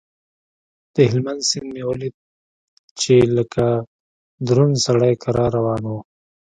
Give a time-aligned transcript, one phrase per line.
[0.93, 2.15] د هلمند سيند مې وليد
[3.01, 3.65] چې لکه
[4.47, 5.91] دروند سړى کرار روان و.